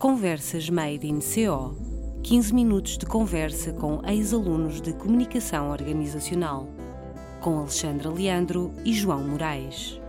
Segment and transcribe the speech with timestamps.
[0.00, 1.76] Conversas Made in CO
[2.22, 6.66] 15 minutos de conversa com ex-alunos de Comunicação Organizacional,
[7.42, 10.00] com Alexandra Leandro e João Moraes.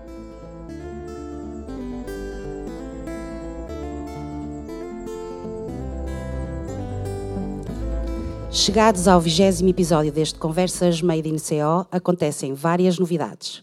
[8.49, 13.61] Chegados ao vigésimo episódio deste Conversas Made in CO, acontecem várias novidades.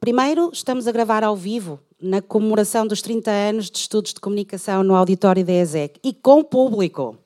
[0.00, 4.82] Primeiro, estamos a gravar ao vivo, na comemoração dos 30 anos de estudos de comunicação
[4.82, 7.18] no auditório da ESEC e com público.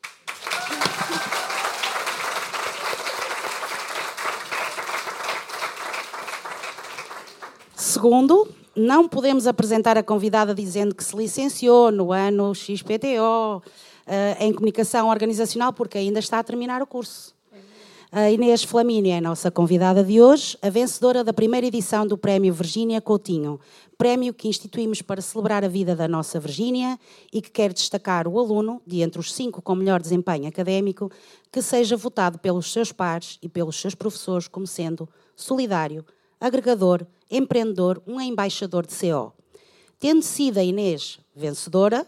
[7.77, 13.62] Segundo, não podemos apresentar a convidada dizendo que se licenciou no ano XPTO
[14.05, 17.34] eh, em comunicação organizacional, porque ainda está a terminar o curso.
[18.17, 22.17] A Inês Flamini é a nossa convidada de hoje, a vencedora da primeira edição do
[22.17, 23.59] Prémio Virgínia Coutinho,
[23.99, 26.97] prémio que instituímos para celebrar a vida da nossa Virgínia
[27.33, 31.11] e que quer destacar o aluno, de entre os cinco com melhor desempenho académico,
[31.51, 36.06] que seja votado pelos seus pares e pelos seus professores como sendo solidário,
[36.41, 39.33] agregador, empreendedor, um embaixador de CO.
[39.99, 42.06] Tendo sido a Inês vencedora,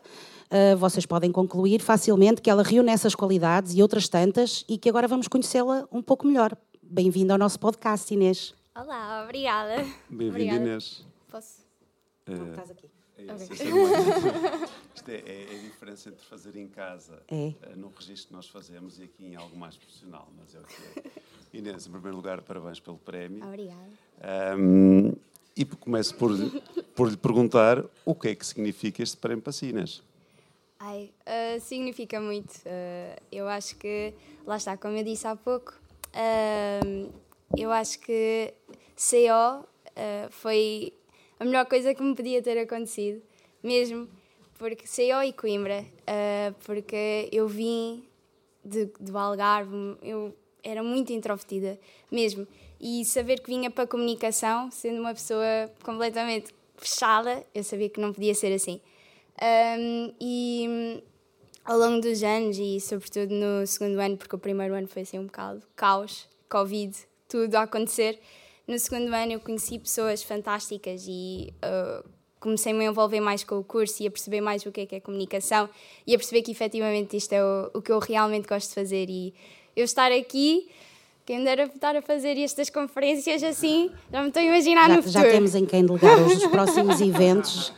[0.51, 4.89] uh, vocês podem concluir facilmente que ela reúne essas qualidades e outras tantas e que
[4.89, 6.57] agora vamos conhecê-la um pouco melhor.
[6.83, 8.55] Bem-vinda ao nosso podcast, Inês.
[8.75, 9.85] Olá, obrigada.
[10.09, 11.05] Bem-vinda, Inês.
[11.31, 11.67] Posso?
[12.27, 12.87] Não, estás aqui.
[13.19, 13.35] É, é
[14.95, 17.47] Isto é, é- é a diferença entre fazer em casa, É.
[17.63, 20.63] eh, no registro que nós fazemos, e aqui em algo mais profissional, mas é o
[20.63, 21.59] que é.
[21.59, 23.43] Inês, em primeiro lugar, parabéns pelo prémio.
[23.43, 23.89] Obrigada.
[24.21, 25.13] Ahm,
[25.57, 26.31] e começo por,
[26.95, 30.03] por lhe perguntar o que é que significa este prémio para si, Inês.
[30.89, 32.55] Ai, ah, significa muito.
[32.65, 34.15] Ah, eu acho que,
[34.47, 35.75] lá está, como eu disse há pouco,
[36.15, 36.81] ah,
[37.59, 38.55] eu acho que
[38.95, 39.67] CO
[40.31, 40.93] foi
[41.41, 43.21] a melhor coisa que me podia ter acontecido,
[43.63, 44.09] mesmo,
[44.59, 45.85] porque CO e Coimbra,
[46.65, 48.05] porque eu vim
[48.65, 51.81] de, do Algarve, eu era muito introvertida,
[52.13, 52.47] mesmo.
[52.79, 58.01] E saber que vinha para a comunicação, sendo uma pessoa completamente fechada, eu sabia que
[58.01, 58.81] não podia ser assim.
[59.43, 61.03] Um, e
[61.65, 65.19] ao longo dos anos, e sobretudo no segundo ano, porque o primeiro ano foi assim
[65.19, 66.97] um bocado caos, Covid,
[67.29, 68.19] tudo a acontecer.
[68.67, 72.09] No segundo ano eu conheci pessoas fantásticas e uh,
[72.41, 74.95] comecei-me a envolver mais com o curso e a perceber mais o que é que
[74.97, 75.69] é comunicação
[76.07, 79.09] e a perceber que efetivamente isto é o, o que eu realmente gosto de fazer.
[79.11, 79.35] E
[79.75, 80.69] eu estar aqui,
[81.25, 84.97] quem me dera estar a fazer estas conferências assim, já me estou a imaginar Já,
[84.97, 85.33] no já futuro.
[85.35, 87.73] temos em quem delegar os próximos eventos.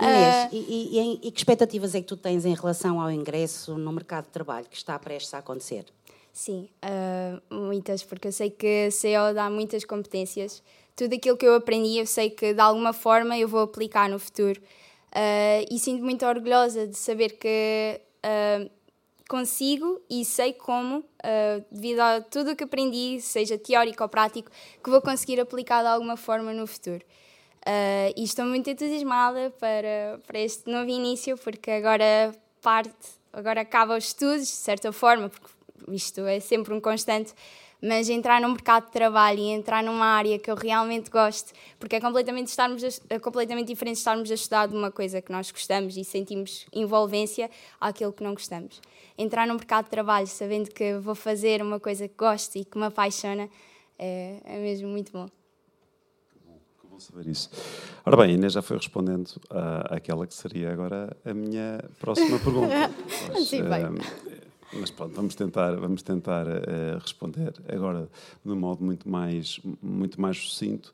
[0.00, 3.76] Inês, e, e- e e que expectativas é que tu tens em relação ao ingresso
[3.78, 5.84] no mercado de trabalho que está prestes a acontecer?
[6.32, 10.62] Sim, ah, muitas, porque eu sei que CO dá muitas competências.
[10.94, 14.18] Tudo aquilo que eu aprendi, eu sei que de alguma forma eu vou aplicar no
[14.18, 14.60] futuro.
[15.12, 18.66] Ah, e sinto muito orgulhosa de saber que ah,
[19.28, 24.50] consigo e sei como, ah, devido a tudo o que aprendi, seja teórico ou prático,
[24.84, 27.02] que vou conseguir aplicar de alguma forma no futuro.
[27.68, 32.32] Ah, e estou muito entusiasmada para, para este novo início, porque agora
[32.62, 32.94] parte,
[33.32, 35.48] agora acaba os estudos, de certa forma, porque
[35.88, 37.34] isto é sempre um constante,
[37.82, 41.96] mas entrar no mercado de trabalho e entrar numa área que eu realmente gosto, porque
[41.96, 45.50] é completamente, estarmos a, é completamente diferente estarmos a estudar de uma coisa que nós
[45.50, 47.50] gostamos e sentimos envolvência
[47.80, 48.80] àquilo que não gostamos.
[49.18, 52.78] Entrar no mercado de trabalho sabendo que vou fazer uma coisa que gosto e que
[52.78, 53.50] me apaixona
[53.98, 55.28] é, é mesmo muito bom.
[56.96, 57.50] Bom saber isso.
[58.06, 62.38] Ora bem, a Inês já foi respondendo à, àquela que seria agora a minha próxima
[62.38, 62.72] pergunta.
[63.26, 63.82] Pois, Sim, bem.
[63.84, 63.98] ehm,
[64.72, 68.08] mas pronto, vamos tentar, vamos tentar eh, responder agora
[68.42, 70.90] de um modo muito mais, muito mais sucinto,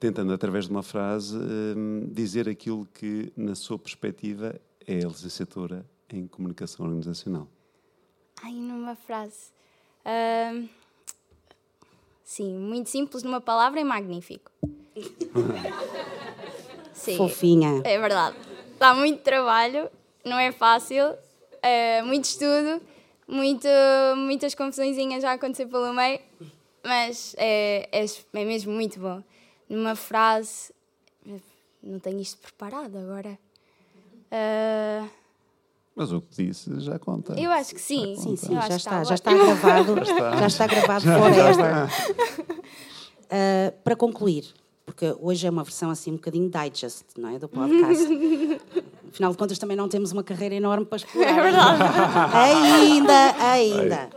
[0.00, 5.84] tentando através de uma frase ehm, dizer aquilo que, na sua perspectiva, é a licenciatura
[6.10, 7.46] em comunicação organizacional.
[8.42, 9.52] Ai, numa frase.
[10.06, 10.66] Ahm,
[12.32, 14.50] sim, muito simples numa palavra é magnífico.
[16.94, 17.82] sim, Fofinha.
[17.84, 18.36] é verdade.
[18.78, 19.90] Dá muito trabalho,
[20.24, 21.14] não é fácil,
[21.60, 22.80] é muito estudo,
[23.28, 23.68] muito,
[24.16, 26.20] muitas confusõezinhas já a acontecer pelo meio,
[26.82, 29.22] mas é, é, é mesmo muito bom.
[29.68, 30.72] Numa frase,
[31.82, 33.38] não tenho isto preparado agora.
[34.30, 35.06] Ah,
[35.94, 37.34] Mas o que disse já conta.
[37.38, 38.16] eu acho que sim.
[38.16, 39.94] Sim, sim, eu acho já está, já está gravado,
[40.38, 41.88] já está gravado forever.
[43.24, 44.44] Uh, para concluir,
[44.86, 48.04] porque hoje é uma versão assim um bocadinho digest, não é, do podcast.
[49.12, 51.38] Afinal de contas também não temos uma carreira enorme para explorar.
[51.38, 51.82] É verdade.
[52.34, 54.10] Ainda, ainda.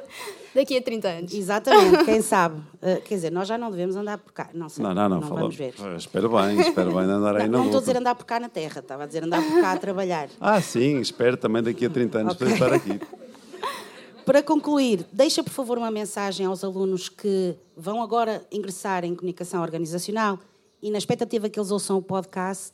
[0.56, 1.34] Daqui a 30 anos.
[1.34, 2.56] Exatamente, quem sabe.
[2.75, 4.50] Uh, quer dizer, nós já não devemos andar por cá.
[4.54, 4.84] Não sei.
[4.84, 5.19] Não, não, não.
[5.19, 5.74] não vamos ver.
[5.98, 8.40] Espero bem, espero bem andar aí Não, na não estou a dizer andar por cá
[8.40, 10.30] na terra, estava a dizer andar por cá a trabalhar.
[10.40, 12.48] Ah, sim, espero também daqui a 30 anos Ok.
[12.48, 13.00] para estar aqui.
[14.25, 19.62] Para concluir, deixa por favor uma mensagem aos alunos que vão agora ingressar em comunicação
[19.62, 20.40] organizacional
[20.81, 22.74] e na expectativa que eles ouçam o podcast,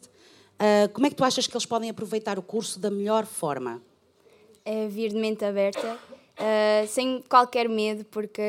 [0.57, 3.81] ah, como é que tu achas que eles podem aproveitar o curso da melhor forma?
[4.63, 5.97] é vir de mente aberta,
[6.41, 8.41] eh, sem qualquer medo, porque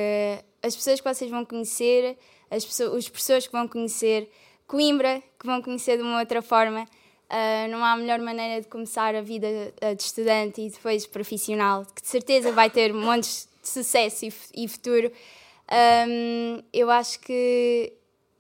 [0.62, 2.16] as pessoas que vocês vão conhecer,
[2.50, 4.30] as pessoas, os professores que vão conhecer,
[4.66, 6.86] Coimbra, que vão conhecer de uma outra forma,
[7.28, 9.46] eh, não há melhor maneira de começar a vida
[9.78, 14.32] eh, de estudante e depois profissional, que de certeza vai ter montes de sucesso e,
[14.54, 15.12] e futuro.
[15.68, 17.92] Ahm, eu acho que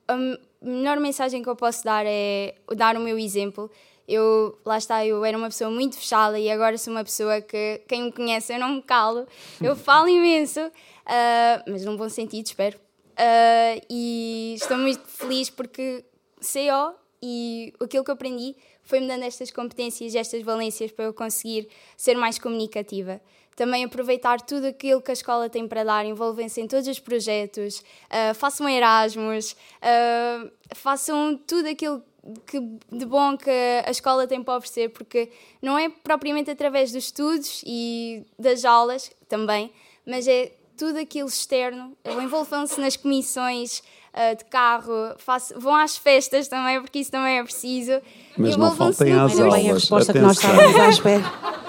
[0.08, 0.16] a
[0.62, 3.70] melhor mensagem que eu posso dar é dar o meu exemplo.
[4.06, 7.82] Eu, lá está, eu era uma pessoa muito fechada e agora sou uma pessoa que,
[7.88, 9.26] quem me conhece, eu não me calo.
[9.60, 10.60] Eu falo imenso,
[11.06, 12.78] ah, mas num bom sentido, espero.
[13.16, 16.04] Ah, e estou muito feliz porque
[16.40, 21.68] CO e aquilo que eu aprendi foi-me dando estas competências, estas valências para eu conseguir
[21.96, 23.20] ser mais comunicativa.
[23.54, 27.82] Também aproveitar tudo aquilo que a escola tem para dar, envolvem-se em todos os projetos,
[28.10, 32.02] ah, façam Erasmus, ah, façam tudo aquilo
[32.46, 32.60] que,
[32.90, 33.50] de bom que
[33.84, 35.30] a escola tem para oferecer, porque
[35.60, 39.72] não é propriamente através dos estudos e das aulas também,
[40.06, 41.96] mas é tudo aquilo externo.
[42.04, 43.82] Envolvam-se nas comissões
[44.14, 47.92] ah, de carro, façam- vão às festas também, porque isso também é preciso.
[48.36, 49.36] Mas não Envolvam-se faltem às curso.
[49.42, 50.54] bem a aulas, resposta que nós atenção.
[50.60, 51.22] estávamos à espera.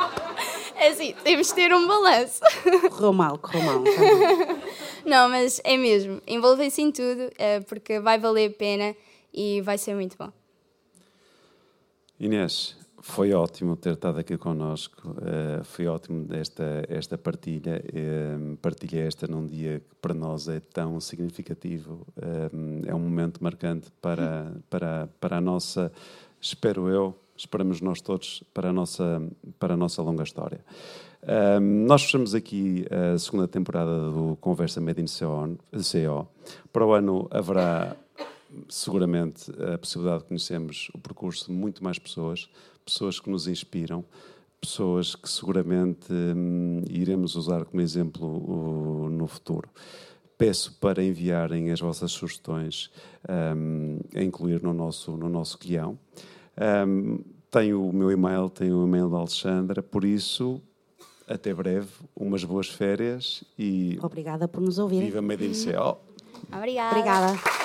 [0.76, 2.42] É assim, temos de ter um balanço.
[2.90, 3.84] Correu mal, correu mal.
[3.84, 4.58] Tá.
[5.06, 6.22] Não, mas é mesmo.
[6.28, 8.94] Envolvem-se em tudo, eh, porque vai valer a pena
[9.34, 10.30] e vai ser muito bom.
[12.20, 15.16] Inês, foi ótimo ter estado aqui connosco.
[15.22, 17.84] eh, foi ótimo esta, esta partilha.
[17.94, 22.06] eh, partilha esta num dia que para nós é tão significativo.
[22.22, 22.50] eh,
[22.88, 25.92] é um momento marcante para, para, para a nossa,
[26.40, 29.22] espero eu, esperamos nós todos, para a nossa,
[29.60, 30.64] para a nossa longa história.
[31.88, 35.06] Nós fechamos aqui a segunda temporada do Conversa Made in.
[35.06, 36.28] CO.
[36.72, 37.96] Para o ano haverá
[38.70, 42.50] seguramente a possibilidade de conhecermos o percurso de muito mais pessoas,
[42.86, 44.04] pessoas que nos inspiram,
[44.62, 49.70] pessoas que seguramente hum, iremos usar como exemplo o- no futuro.
[50.38, 52.90] Peço para enviarem as vossas sugestões
[53.56, 55.98] hum, a incluir no nosso, no nosso guião.
[56.88, 57.20] Hum,
[57.52, 60.60] tenho o meu e-mail, tenho o e-mail da Alexandra, por isso,
[61.28, 65.02] até breve, umas boas férias e Obrigada por nos ouvir.
[65.04, 65.52] viva Made in.
[65.52, 65.98] Obrigada.
[66.92, 67.63] Obrigada.